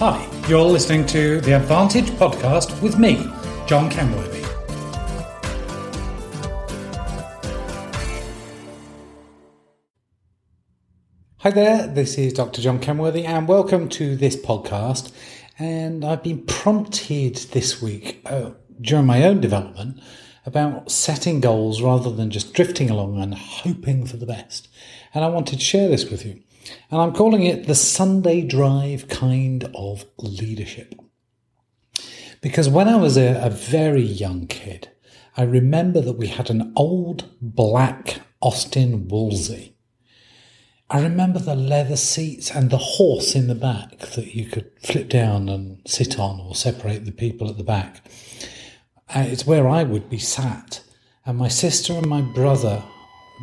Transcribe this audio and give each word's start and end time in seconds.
Hi, 0.00 0.28
you're 0.48 0.60
listening 0.60 1.06
to 1.06 1.40
the 1.42 1.52
Advantage 1.52 2.06
podcast 2.06 2.82
with 2.82 2.98
me, 2.98 3.30
John 3.68 3.88
Kenworthy. 3.88 4.42
Hi 11.36 11.50
there, 11.50 11.86
this 11.86 12.18
is 12.18 12.32
Dr. 12.32 12.60
John 12.60 12.80
Kenworthy, 12.80 13.24
and 13.24 13.46
welcome 13.46 13.88
to 13.90 14.16
this 14.16 14.34
podcast. 14.34 15.12
And 15.60 16.04
I've 16.04 16.24
been 16.24 16.44
prompted 16.44 17.36
this 17.52 17.80
week 17.80 18.20
uh, 18.26 18.50
during 18.80 19.06
my 19.06 19.22
own 19.22 19.40
development 19.40 20.00
about 20.44 20.90
setting 20.90 21.40
goals 21.40 21.80
rather 21.80 22.10
than 22.10 22.32
just 22.32 22.52
drifting 22.52 22.90
along 22.90 23.22
and 23.22 23.32
hoping 23.32 24.06
for 24.06 24.16
the 24.16 24.26
best. 24.26 24.66
And 25.14 25.24
I 25.24 25.28
wanted 25.28 25.60
to 25.60 25.64
share 25.64 25.88
this 25.88 26.10
with 26.10 26.26
you. 26.26 26.40
And 26.90 27.00
I'm 27.00 27.12
calling 27.12 27.44
it 27.44 27.66
the 27.66 27.74
Sunday 27.74 28.42
Drive 28.42 29.08
kind 29.08 29.64
of 29.74 30.04
leadership. 30.18 30.94
Because 32.40 32.68
when 32.68 32.88
I 32.88 32.96
was 32.96 33.16
a, 33.16 33.40
a 33.42 33.50
very 33.50 34.02
young 34.02 34.46
kid, 34.46 34.90
I 35.36 35.42
remember 35.42 36.00
that 36.00 36.18
we 36.18 36.28
had 36.28 36.50
an 36.50 36.72
old 36.76 37.30
black 37.40 38.20
Austin 38.40 39.08
Wolseley. 39.08 39.76
I 40.90 41.02
remember 41.02 41.38
the 41.38 41.56
leather 41.56 41.96
seats 41.96 42.50
and 42.50 42.70
the 42.70 42.78
horse 42.78 43.34
in 43.34 43.48
the 43.48 43.54
back 43.54 43.98
that 43.98 44.34
you 44.34 44.46
could 44.46 44.70
flip 44.82 45.08
down 45.08 45.48
and 45.48 45.80
sit 45.86 46.18
on 46.18 46.38
or 46.40 46.54
separate 46.54 47.04
the 47.04 47.12
people 47.12 47.48
at 47.48 47.56
the 47.56 47.64
back. 47.64 48.06
Uh, 49.08 49.24
it's 49.26 49.46
where 49.46 49.66
I 49.66 49.82
would 49.82 50.10
be 50.10 50.18
sat, 50.18 50.82
and 51.24 51.38
my 51.38 51.48
sister 51.48 51.94
and 51.94 52.06
my 52.06 52.20
brother 52.20 52.84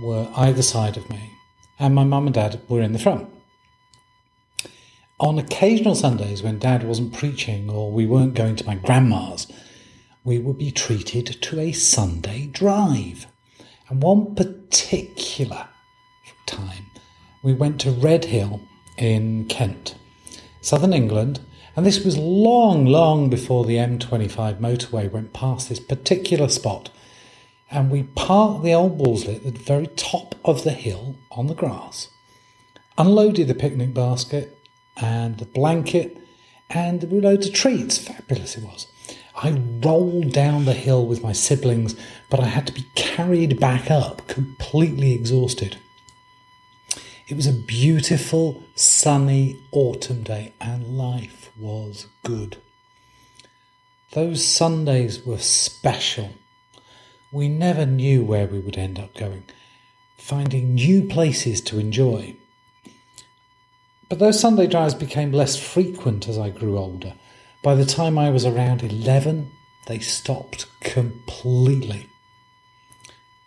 were 0.03 0.31
either 0.35 0.61
side 0.61 0.95
of 0.97 1.09
me 1.09 1.31
and 1.81 1.95
my 1.95 2.03
mum 2.03 2.27
and 2.27 2.35
dad 2.35 2.61
were 2.69 2.79
in 2.79 2.93
the 2.93 2.99
front. 2.99 3.27
On 5.19 5.39
occasional 5.39 5.95
Sundays 5.95 6.43
when 6.43 6.59
dad 6.59 6.83
wasn't 6.83 7.11
preaching 7.11 7.71
or 7.71 7.91
we 7.91 8.05
weren't 8.05 8.35
going 8.35 8.55
to 8.55 8.65
my 8.67 8.75
grandma's, 8.75 9.47
we 10.23 10.37
would 10.37 10.59
be 10.59 10.71
treated 10.71 11.25
to 11.41 11.59
a 11.59 11.71
Sunday 11.71 12.45
drive. 12.45 13.25
And 13.89 14.01
one 14.01 14.35
particular 14.35 15.67
time, 16.45 16.85
we 17.43 17.51
went 17.51 17.81
to 17.81 17.91
Redhill 17.91 18.61
in 18.97 19.45
Kent, 19.45 19.95
southern 20.61 20.93
England, 20.93 21.39
and 21.75 21.83
this 21.83 22.05
was 22.05 22.15
long, 22.15 22.85
long 22.85 23.27
before 23.29 23.65
the 23.65 23.77
M25 23.77 24.59
motorway 24.59 25.11
went 25.11 25.33
past 25.33 25.69
this 25.69 25.79
particular 25.79 26.47
spot 26.47 26.91
and 27.71 27.89
we 27.89 28.03
parked 28.03 28.63
the 28.63 28.73
old 28.73 28.99
Wolseley 28.99 29.37
at 29.37 29.43
the 29.43 29.51
very 29.51 29.87
top 29.87 30.35
of 30.43 30.63
the 30.63 30.71
hill 30.71 31.15
on 31.31 31.47
the 31.47 31.55
grass, 31.55 32.09
unloaded 32.97 33.47
the 33.47 33.55
picnic 33.55 33.93
basket 33.93 34.57
and 34.97 35.37
the 35.37 35.45
blanket, 35.45 36.17
and 36.69 37.03
we 37.03 37.21
loads 37.21 37.47
of 37.47 37.53
treats. 37.53 37.97
Fabulous 37.97 38.57
it 38.57 38.63
was. 38.63 38.87
I 39.35 39.51
rolled 39.51 40.33
down 40.33 40.65
the 40.65 40.73
hill 40.73 41.05
with 41.05 41.23
my 41.23 41.31
siblings, 41.31 41.95
but 42.29 42.41
I 42.41 42.45
had 42.45 42.67
to 42.67 42.73
be 42.73 42.85
carried 42.95 43.59
back 43.59 43.89
up, 43.89 44.27
completely 44.27 45.13
exhausted. 45.13 45.77
It 47.27 47.35
was 47.35 47.47
a 47.47 47.53
beautiful, 47.53 48.61
sunny 48.75 49.57
autumn 49.71 50.23
day, 50.23 50.53
and 50.59 50.97
life 50.97 51.49
was 51.57 52.07
good. 52.23 52.57
Those 54.11 54.45
Sundays 54.45 55.25
were 55.25 55.37
special 55.37 56.31
we 57.31 57.47
never 57.47 57.85
knew 57.85 58.23
where 58.23 58.47
we 58.47 58.59
would 58.59 58.77
end 58.77 58.99
up 58.99 59.13
going, 59.15 59.43
finding 60.17 60.75
new 60.75 61.07
places 61.07 61.61
to 61.61 61.79
enjoy. 61.79 62.35
But 64.09 64.19
those 64.19 64.39
Sunday 64.39 64.67
drives 64.67 64.93
became 64.93 65.31
less 65.31 65.57
frequent 65.57 66.27
as 66.27 66.37
I 66.37 66.49
grew 66.49 66.77
older. 66.77 67.13
By 67.63 67.75
the 67.75 67.85
time 67.85 68.17
I 68.17 68.29
was 68.29 68.45
around 68.45 68.83
11, 68.83 69.49
they 69.87 69.99
stopped 69.99 70.65
completely. 70.81 72.07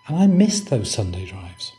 And 0.09 0.17
I 0.17 0.27
missed 0.27 0.71
those 0.71 0.91
Sunday 0.91 1.27
drives. 1.27 1.73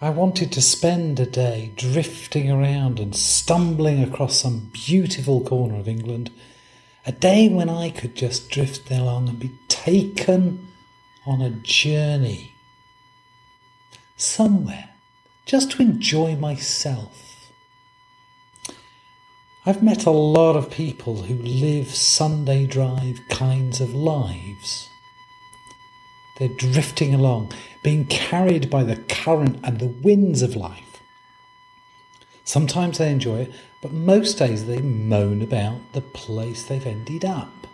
I 0.00 0.10
wanted 0.10 0.50
to 0.52 0.60
spend 0.60 1.20
a 1.20 1.26
day 1.26 1.70
drifting 1.76 2.50
around 2.50 2.98
and 2.98 3.14
stumbling 3.14 4.02
across 4.02 4.36
some 4.36 4.70
beautiful 4.72 5.42
corner 5.42 5.78
of 5.78 5.86
England, 5.86 6.32
a 7.06 7.12
day 7.12 7.48
when 7.48 7.68
I 7.68 7.90
could 7.90 8.16
just 8.16 8.50
drift 8.50 8.90
along 8.90 9.28
and 9.28 9.38
be 9.38 9.52
taken 9.68 10.71
on 11.26 11.40
a 11.40 11.50
journey 11.50 12.54
somewhere 14.16 14.90
just 15.46 15.72
to 15.72 15.82
enjoy 15.82 16.36
myself. 16.36 17.50
I've 19.64 19.82
met 19.82 20.06
a 20.06 20.10
lot 20.10 20.56
of 20.56 20.70
people 20.70 21.22
who 21.22 21.34
live 21.34 21.94
Sunday 21.94 22.66
drive 22.66 23.20
kinds 23.28 23.80
of 23.80 23.94
lives. 23.94 24.88
They're 26.38 26.48
drifting 26.48 27.14
along, 27.14 27.52
being 27.84 28.06
carried 28.06 28.68
by 28.68 28.82
the 28.82 28.96
current 28.96 29.60
and 29.62 29.78
the 29.78 29.94
winds 30.02 30.42
of 30.42 30.56
life. 30.56 31.00
Sometimes 32.44 32.98
they 32.98 33.10
enjoy 33.10 33.42
it, 33.42 33.52
but 33.80 33.92
most 33.92 34.38
days 34.38 34.66
they 34.66 34.80
moan 34.80 35.42
about 35.42 35.92
the 35.92 36.00
place 36.00 36.64
they've 36.64 36.86
ended 36.86 37.24
up. 37.24 37.68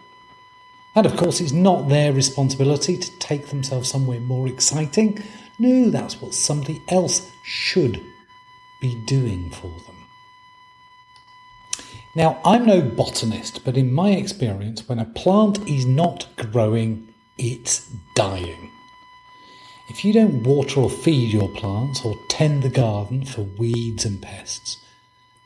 And 0.98 1.06
of 1.06 1.16
course, 1.16 1.41
it's 1.41 1.53
not 1.53 1.88
their 1.88 2.12
responsibility 2.12 2.97
to 2.97 3.19
take 3.20 3.47
themselves 3.47 3.88
somewhere 3.88 4.19
more 4.19 4.48
exciting. 4.48 5.22
No, 5.60 5.91
that's 5.91 6.20
what 6.20 6.34
somebody 6.34 6.82
else 6.88 7.31
should 7.44 8.03
be 8.81 9.00
doing 9.06 9.48
for 9.50 9.69
them. 9.69 9.94
Now, 12.16 12.41
I'm 12.44 12.66
no 12.66 12.81
botanist, 12.81 13.64
but 13.64 13.76
in 13.76 13.92
my 13.92 14.10
experience, 14.10 14.88
when 14.88 14.98
a 14.98 15.04
plant 15.04 15.69
is 15.69 15.86
not 15.86 16.26
growing, 16.34 17.15
it's 17.38 17.88
dying. 18.16 18.69
If 19.91 20.04
you 20.04 20.12
don't 20.12 20.42
water 20.42 20.80
or 20.80 20.91
feed 20.91 21.32
your 21.32 21.48
plants 21.50 22.04
or 22.04 22.19
tend 22.28 22.65
the 22.65 22.70
garden 22.70 23.25
for 23.25 23.42
weeds 23.42 24.04
and 24.04 24.20
pests, 24.20 24.78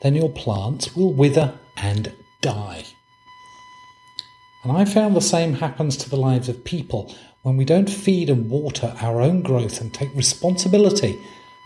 then 0.00 0.14
your 0.14 0.30
plants 0.30 0.96
will 0.96 1.12
wither 1.12 1.58
and 1.76 2.10
die. 2.40 2.86
And 4.62 4.70
I 4.70 4.84
found 4.84 5.16
the 5.16 5.20
same 5.20 5.54
happens 5.54 5.96
to 5.96 6.10
the 6.10 6.16
lives 6.16 6.48
of 6.48 6.64
people 6.64 7.12
when 7.42 7.56
we 7.56 7.64
don't 7.64 7.90
feed 7.90 8.30
and 8.30 8.48
water 8.48 8.94
our 9.00 9.20
own 9.20 9.42
growth 9.42 9.80
and 9.80 9.92
take 9.92 10.14
responsibility 10.14 11.18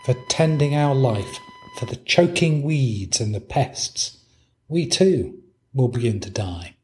for 0.03 0.15
tending 0.29 0.73
our 0.73 0.95
life 0.95 1.39
for 1.77 1.85
the 1.85 1.97
choking 1.97 2.63
weeds 2.63 3.21
and 3.21 3.35
the 3.35 3.39
pests. 3.39 4.17
We 4.67 4.87
too 4.87 5.43
will 5.73 5.89
begin 5.89 6.19
to 6.21 6.31
die, 6.31 6.77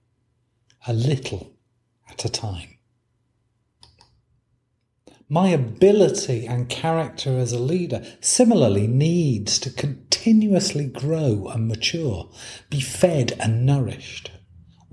a 0.85 0.93
little 0.93 1.57
at 2.07 2.25
a 2.25 2.29
time. 2.29 2.69
My 5.27 5.47
ability 5.47 6.45
and 6.45 6.69
character 6.69 7.39
as 7.39 7.53
a 7.53 7.59
leader 7.59 8.05
similarly 8.21 8.85
needs 8.85 9.57
to 9.59 9.71
continuously 9.71 10.85
grow 10.85 11.47
and 11.47 11.67
mature, 11.67 12.29
be 12.69 12.81
fed 12.81 13.31
and 13.39 13.65
nourished 13.65 14.29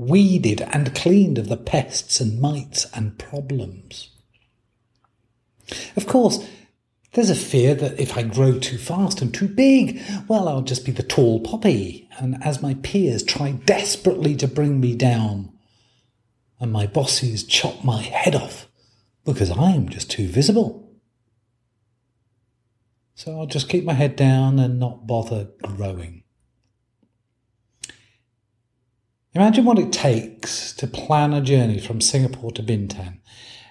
weeded 0.01 0.63
and 0.73 0.95
cleaned 0.95 1.39
of 1.39 1.49
the 1.49 1.57
pests 1.57 2.21
and 2.21 2.41
mites 2.41 2.87
and 2.95 3.19
problems. 3.19 4.09
Of 5.95 6.07
course, 6.07 6.47
there's 7.13 7.31
a 7.31 7.35
fear 7.35 7.75
that 7.75 8.01
if 8.01 8.17
I 8.17 8.23
grow 8.23 8.59
too 8.59 8.79
fast 8.79 9.21
and 9.21 9.33
too 9.33 9.49
big, 9.49 10.01
well, 10.27 10.49
I'll 10.49 10.63
just 10.63 10.87
be 10.87 10.93
the 10.93 11.03
tall 11.03 11.41
poppy, 11.41 12.09
and 12.19 12.43
as 12.43 12.63
my 12.63 12.75
peers 12.75 13.23
try 13.23 13.53
desperately 13.53 14.35
to 14.37 14.49
bring 14.49 14.81
me 14.81 14.95
down, 14.95 15.53
and 16.59 16.73
my 16.73 16.87
bosses 16.87 17.45
chop 17.45 17.85
my 17.85 18.01
head 18.01 18.35
off 18.35 18.69
because 19.25 19.51
I 19.51 19.73
am 19.73 19.89
just 19.89 20.11
too 20.11 20.29
visible. 20.29 20.89
So 23.15 23.39
I'll 23.39 23.47
just 23.47 23.69
keep 23.69 23.85
my 23.85 23.93
head 23.93 24.17
down 24.17 24.59
and 24.59 24.79
not 24.79 25.07
bother 25.07 25.49
growing. 25.63 26.23
Imagine 29.33 29.65
what 29.65 29.79
it 29.79 29.93
takes 29.93 30.73
to 30.73 30.89
plan 30.89 31.33
a 31.33 31.41
journey 31.41 31.79
from 31.79 32.01
Singapore 32.01 32.51
to 32.51 32.65
Bintan. 32.65 33.21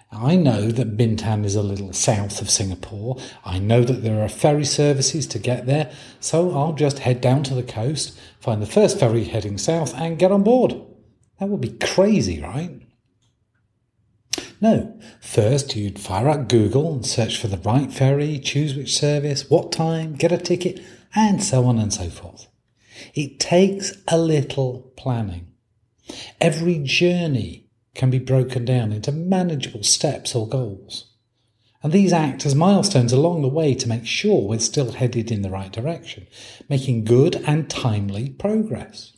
I 0.10 0.38
know 0.38 0.72
that 0.72 0.96
Bintan 0.96 1.44
is 1.44 1.56
a 1.56 1.62
little 1.62 1.92
south 1.92 2.42
of 2.42 2.50
Singapore. 2.50 3.18
I 3.44 3.60
know 3.60 3.84
that 3.84 4.02
there 4.02 4.24
are 4.24 4.30
ferry 4.30 4.64
services 4.64 5.28
to 5.28 5.38
get 5.38 5.66
there, 5.66 5.92
so 6.22 6.58
I'll 6.58 6.72
just 6.72 7.00
head 7.00 7.20
down 7.20 7.44
to 7.44 7.54
the 7.54 7.64
coast, 7.64 8.18
find 8.40 8.62
the 8.62 8.66
first 8.66 9.02
ferry 9.02 9.26
heading 9.26 9.58
south, 9.58 9.94
and 9.96 10.18
get 10.18 10.32
on 10.32 10.44
board. 10.44 10.80
That 11.42 11.50
would 11.50 11.60
be 11.60 11.78
crazy, 11.78 12.42
right? 12.42 12.82
No, 14.62 14.98
first 15.20 15.76
you'd 15.76 16.00
fire 16.00 16.30
up 16.30 16.48
Google 16.48 16.94
and 16.94 17.06
search 17.06 17.38
for 17.38 17.48
the 17.48 17.58
right 17.58 17.92
ferry, 17.92 18.40
choose 18.40 18.76
which 18.76 18.98
service, 18.98 19.50
what 19.50 19.74
time, 19.74 20.16
get 20.16 20.32
a 20.32 20.38
ticket, 20.38 20.80
and 21.14 21.44
so 21.44 21.66
on 21.66 21.78
and 21.78 21.94
so 21.94 22.10
forth. 22.10 22.48
It 23.14 23.42
takes 23.42 23.98
a 24.08 24.18
little 24.18 24.94
planning. 24.96 25.48
Every 26.42 26.80
journey 26.80 27.68
can 27.96 28.10
be 28.10 28.20
broken 28.20 28.66
down 28.66 28.92
into 28.92 29.12
manageable 29.12 29.84
steps 29.84 30.36
or 30.36 30.48
goals. 30.48 31.06
And 31.82 31.94
these 31.94 32.12
act 32.12 32.46
as 32.46 32.56
milestones 32.56 33.14
along 33.14 33.42
the 33.42 33.48
way 33.48 33.74
to 33.74 33.88
make 33.88 34.06
sure 34.06 34.48
we're 34.48 34.60
still 34.60 34.92
headed 34.92 35.32
in 35.32 35.42
the 35.42 35.50
right 35.50 35.72
direction, 35.72 36.28
making 36.68 37.06
good 37.06 37.38
and 37.48 37.70
timely 37.70 38.30
progress. 38.32 39.14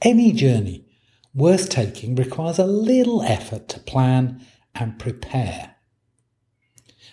Any 0.00 0.32
journey 0.32 0.86
worth 1.34 1.68
taking 1.68 2.14
requires 2.14 2.58
a 2.58 2.66
little 2.66 3.22
effort 3.22 3.68
to 3.68 3.80
plan 3.80 4.46
and 4.74 4.98
prepare. 4.98 5.74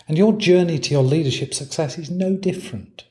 And 0.07 0.17
your 0.17 0.33
journey 0.33 0.79
to 0.79 0.91
your 0.91 1.03
leadership 1.03 1.53
success 1.53 1.97
is 1.97 2.09
no 2.09 2.35
different. 2.35 3.05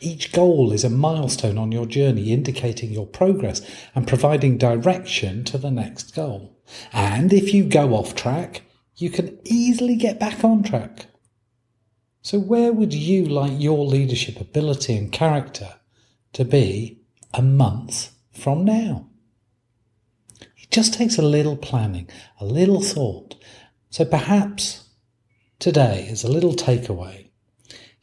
Each 0.00 0.32
goal 0.32 0.72
is 0.72 0.84
a 0.84 0.90
milestone 0.90 1.58
on 1.58 1.72
your 1.72 1.86
journey, 1.86 2.32
indicating 2.32 2.90
your 2.90 3.06
progress 3.06 3.62
and 3.94 4.06
providing 4.06 4.58
direction 4.58 5.44
to 5.44 5.58
the 5.58 5.70
next 5.70 6.14
goal. 6.14 6.56
And 6.92 7.32
if 7.32 7.52
you 7.52 7.64
go 7.64 7.94
off 7.94 8.14
track, 8.14 8.62
you 8.96 9.10
can 9.10 9.38
easily 9.44 9.96
get 9.96 10.20
back 10.20 10.44
on 10.44 10.62
track. 10.62 11.06
So, 12.22 12.38
where 12.38 12.72
would 12.72 12.94
you 12.94 13.24
like 13.24 13.60
your 13.60 13.84
leadership 13.84 14.40
ability 14.40 14.96
and 14.96 15.10
character 15.10 15.74
to 16.34 16.44
be 16.44 17.00
a 17.34 17.42
month 17.42 18.12
from 18.32 18.64
now? 18.64 19.08
It 20.40 20.70
just 20.70 20.94
takes 20.94 21.18
a 21.18 21.22
little 21.22 21.56
planning, 21.56 22.08
a 22.38 22.44
little 22.44 22.80
thought. 22.80 23.34
So, 23.90 24.04
perhaps 24.04 24.88
today, 25.58 26.06
as 26.10 26.22
a 26.22 26.30
little 26.30 26.52
takeaway, 26.52 27.30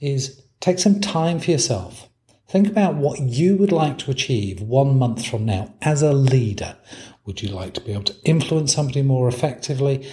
is 0.01 0.41
take 0.59 0.79
some 0.79 0.99
time 0.99 1.39
for 1.39 1.51
yourself. 1.51 2.09
Think 2.47 2.67
about 2.67 2.95
what 2.95 3.19
you 3.19 3.55
would 3.57 3.71
like 3.71 3.97
to 3.99 4.11
achieve 4.11 4.61
one 4.61 4.97
month 4.97 5.25
from 5.25 5.45
now 5.45 5.73
as 5.81 6.01
a 6.01 6.13
leader. 6.13 6.77
Would 7.25 7.41
you 7.41 7.49
like 7.49 7.73
to 7.75 7.81
be 7.81 7.93
able 7.93 8.03
to 8.05 8.15
influence 8.25 8.73
somebody 8.73 9.03
more 9.03 9.27
effectively? 9.27 10.09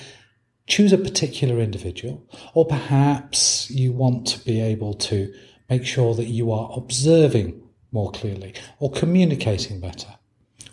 choose 0.67 0.93
a 0.93 0.99
particular 0.99 1.61
individual, 1.61 2.29
or 2.55 2.67
perhaps 2.67 3.71
you 3.71 3.93
want 3.93 4.27
to 4.27 4.45
be 4.45 4.61
able 4.61 4.95
to 4.95 5.33
make 5.71 5.85
sure 5.85 6.15
that 6.15 6.27
you 6.27 6.53
are 6.53 6.71
observing 6.77 7.63
more 7.93 8.11
clearly 8.11 8.55
or 8.79 8.91
communicating 8.91 9.81
better. 9.81 10.09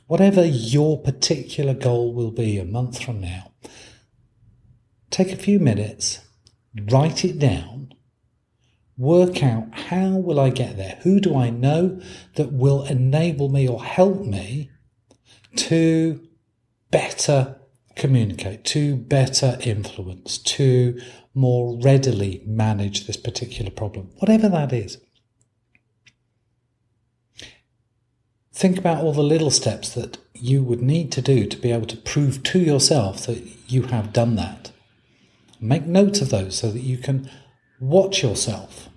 Whatever 0.08 0.46
your 0.46 1.02
particular 1.02 1.74
goal 1.74 2.14
will 2.14 2.32
be 2.32 2.58
a 2.58 2.66
month 2.66 3.02
from 3.02 3.22
now, 3.22 3.52
take 5.10 5.32
a 5.32 5.38
few 5.38 5.60
minutes, 5.60 6.20
write 6.92 7.24
it 7.24 7.40
down, 7.40 7.93
work 8.98 9.44
out 9.44 9.68
how 9.74 10.10
will 10.10 10.40
I 10.40 10.50
get 10.50 10.78
there? 10.78 11.00
Who 11.04 11.20
do 11.20 11.36
I 11.36 11.50
know 11.50 12.00
that 12.36 12.52
will 12.52 12.84
enable 12.86 13.50
me 13.50 13.68
or 13.68 13.84
help 13.84 14.22
me 14.22 14.70
to 15.56 16.28
better 16.92 17.60
communicate, 17.96 18.64
to 18.66 18.96
better 18.96 19.58
influence, 19.62 20.38
to 20.38 21.00
more 21.34 21.78
readily 21.82 22.44
manage 22.46 23.08
this 23.08 23.18
particular 23.18 23.72
problem, 23.72 24.10
whatever 24.18 24.50
that 24.50 24.72
is. 24.72 25.00
Think 28.54 28.78
about 28.78 29.04
all 29.04 29.14
the 29.14 29.24
little 29.24 29.50
steps 29.50 29.90
that 29.96 30.18
you 30.34 30.62
would 30.64 30.82
need 30.82 31.12
to 31.14 31.22
do 31.22 31.48
to 31.48 31.58
be 31.58 31.72
able 31.72 31.88
to 31.88 31.98
prove 31.98 32.44
to 32.44 32.60
yourself 32.60 33.26
that 33.26 33.44
you 33.68 33.84
have 33.84 34.14
done 34.14 34.36
that. 34.36 34.72
Make 35.60 35.86
notes 35.86 36.22
of 36.22 36.30
those 36.30 36.58
so 36.58 36.70
that 36.70 36.82
you 36.82 36.98
can 36.98 37.30
watch 37.84 38.24
yourself. 38.24 38.90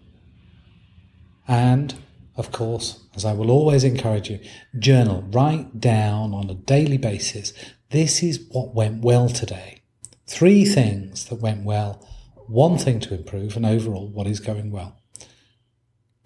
And, 1.49 1.95
of 2.37 2.53
course, 2.53 3.05
as 3.15 3.25
I 3.25 3.33
will 3.33 3.51
always 3.51 3.85
encourage 3.85 4.31
you, 4.31 4.41
journal, 4.79 5.23
write 5.31 5.81
down 5.81 6.35
on 6.35 6.51
a 6.51 6.55
daily 6.55 6.99
basis 6.99 7.53
this 7.91 8.23
is 8.23 8.45
what 8.51 8.75
went 8.75 9.03
well 9.03 9.29
today. 9.29 9.83
Three 10.27 10.65
things 10.65 11.27
that 11.27 11.41
went 11.41 11.65
well, 11.65 12.05
one 12.47 12.79
thing 12.79 12.99
to 13.01 13.15
improve, 13.15 13.57
and 13.57 13.65
overall 13.65 14.09
what 14.09 14.27
is 14.27 14.41
going 14.41 14.73
well. 14.73 15.01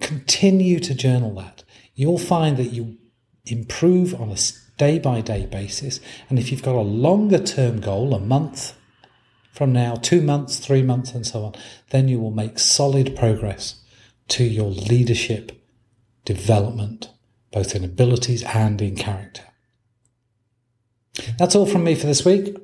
Continue 0.00 0.80
to 0.80 0.94
journal 0.94 1.34
that. 1.34 1.64
You'll 1.94 2.18
find 2.18 2.56
that 2.56 2.72
you 2.72 2.96
improve 3.44 4.18
on 4.18 4.30
a 4.30 4.36
day 4.78 4.98
by 4.98 5.20
day 5.20 5.44
basis. 5.44 6.00
And 6.30 6.38
if 6.38 6.50
you've 6.50 6.62
got 6.62 6.76
a 6.76 6.80
longer 6.80 7.38
term 7.38 7.80
goal, 7.80 8.14
a 8.14 8.18
month 8.20 8.74
from 9.52 9.72
now, 9.72 9.94
two 9.94 10.22
months, 10.22 10.58
three 10.58 10.82
months, 10.82 11.12
and 11.12 11.26
so 11.26 11.44
on, 11.44 11.54
then 11.90 12.08
you 12.08 12.20
will 12.20 12.30
make 12.30 12.58
solid 12.58 13.16
progress 13.16 13.82
to 14.28 14.44
your 14.44 14.70
leadership 14.70 15.52
development, 16.24 17.10
both 17.52 17.74
in 17.74 17.84
abilities 17.84 18.44
and 18.44 18.80
in 18.80 18.96
character. 18.96 19.42
That's 21.38 21.54
all 21.54 21.66
from 21.66 21.84
me 21.84 21.94
for 21.94 22.06
this 22.06 22.24
week. 22.24 22.56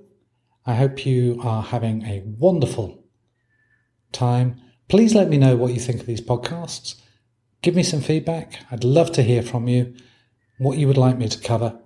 I 0.64 0.74
hope 0.74 1.04
you 1.04 1.40
are 1.42 1.62
having 1.62 2.04
a 2.04 2.22
wonderful 2.24 3.04
time. 4.12 4.60
Please 4.88 5.14
let 5.14 5.28
me 5.28 5.38
know 5.38 5.56
what 5.56 5.72
you 5.72 5.80
think 5.80 6.00
of 6.00 6.06
these 6.06 6.20
podcasts. 6.20 7.00
Give 7.62 7.74
me 7.74 7.82
some 7.82 8.00
feedback. 8.00 8.60
I'd 8.70 8.84
love 8.84 9.10
to 9.12 9.22
hear 9.22 9.42
from 9.42 9.66
you, 9.68 9.94
what 10.58 10.78
you 10.78 10.86
would 10.86 10.96
like 10.96 11.18
me 11.18 11.28
to 11.28 11.38
cover. 11.40 11.80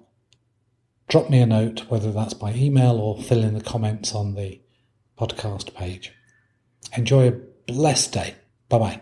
Drop 1.09 1.31
me 1.31 1.41
a 1.41 1.47
note, 1.47 1.91
whether 1.91 2.13
that's 2.13 2.35
by 2.35 2.53
email 2.53 2.97
or 2.99 3.21
fill 3.21 3.43
in 3.43 3.55
the 3.55 3.63
comments 3.63 4.15
on 4.15 4.35
the 4.35 4.61
podcast 5.21 5.75
page. 5.75 6.13
Enjoy 6.97 7.29
a 7.29 7.33
blessed 7.67 8.13
day. 8.13 8.35
Bye 8.71 8.79
bye. 8.79 9.01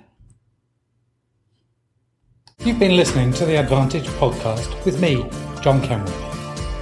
You've 2.64 2.80
been 2.80 2.96
listening 2.96 3.32
to 3.34 3.46
the 3.46 3.56
Advantage 3.56 4.08
podcast 4.22 4.84
with 4.84 5.00
me, 5.00 5.24
John 5.62 5.80
Cameron. 5.80 6.12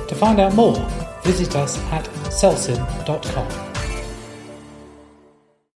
To 0.08 0.14
find 0.14 0.40
out 0.40 0.54
more, 0.54 0.76
visit 1.22 1.54
us 1.54 1.78
at 1.92 2.04
celsin.com. 2.30 3.65